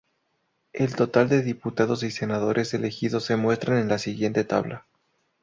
[0.73, 4.87] El total de diputados y senadores elegidos se muestra en la siguiente tabla.